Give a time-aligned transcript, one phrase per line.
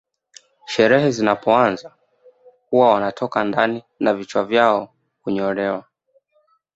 [0.65, 1.95] Sherehe zinapoanza
[2.69, 4.93] huwa wanatoka ndani na vichwa vyao
[5.23, 5.85] hunyolewa